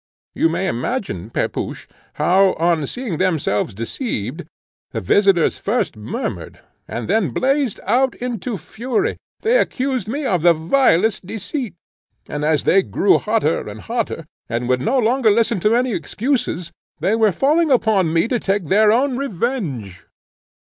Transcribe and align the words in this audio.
You 0.33 0.49
may 0.49 0.67
imagine, 0.67 1.29
Pepusch, 1.29 1.85
how, 2.15 2.53
on 2.53 2.87
seeing 2.87 3.17
themselves 3.19 3.71
deceived, 3.75 4.45
the 4.89 4.99
visitors 4.99 5.59
first 5.59 5.95
murmured, 5.95 6.59
and 6.87 7.07
then 7.07 7.29
blazed 7.29 7.79
out 7.83 8.15
into 8.15 8.57
fury. 8.57 9.17
They 9.41 9.59
accused 9.59 10.07
me 10.07 10.25
of 10.25 10.41
the 10.41 10.53
vilest 10.53 11.27
deceit, 11.27 11.75
and, 12.27 12.43
as 12.43 12.63
they 12.63 12.81
grew 12.81 13.19
hotter 13.19 13.67
and 13.69 13.79
hotter, 13.79 14.25
and 14.49 14.67
would 14.67 14.81
no 14.81 14.97
longer 14.97 15.29
listen 15.29 15.59
to 15.59 15.75
any 15.75 15.93
excuses, 15.93 16.71
they 16.99 17.15
were 17.15 17.31
falling 17.31 17.69
upon 17.69 18.11
me 18.11 18.27
to 18.29 18.39
take 18.39 18.69
their 18.69 18.91
own 18.91 19.17
revenge. 19.17 20.07